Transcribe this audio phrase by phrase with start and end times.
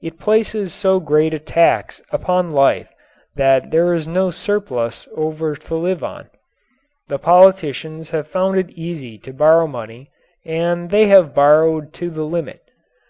[0.00, 2.88] It places so great a tax upon life
[3.34, 6.30] that there is no surplus over to live on.
[7.08, 10.08] The politicians have found it easy to borrow money
[10.46, 12.62] and they have borrowed to the limit.